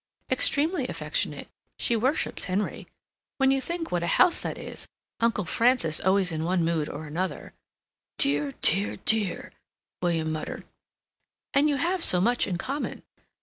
"Extremely 0.31 0.87
affectionate. 0.87 1.47
She 1.77 1.95
worships 1.95 2.45
Henry. 2.45 2.87
When 3.37 3.51
you 3.51 3.61
think 3.61 3.91
what 3.91 4.01
a 4.01 4.07
house 4.17 4.41
that 4.41 4.57
is—Uncle 4.57 5.45
Francis 5.45 5.99
always 5.99 6.31
in 6.31 6.43
one 6.43 6.65
mood 6.65 6.89
or 6.89 7.05
another—" 7.05 7.53
"Dear, 8.17 8.55
dear, 8.63 8.95
dear," 9.05 9.51
William 10.01 10.31
muttered. 10.31 10.65
"And 11.53 11.69
you 11.69 11.75
have 11.75 12.03
so 12.03 12.19
much 12.19 12.47
in 12.47 12.57
common." 12.57 13.03